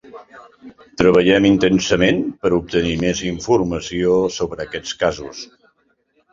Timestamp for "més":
3.05-3.23